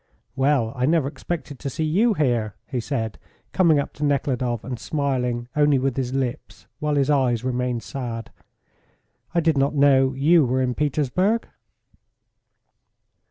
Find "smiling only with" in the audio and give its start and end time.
4.79-5.95